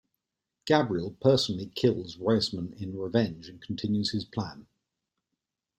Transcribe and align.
Gabriel 0.65 1.11
personally 1.21 1.67
kills 1.75 2.17
Reisman 2.17 2.73
in 2.81 2.97
revenge 2.97 3.47
and 3.47 3.61
continues 3.61 4.13
his 4.13 4.25
plan. 4.25 4.65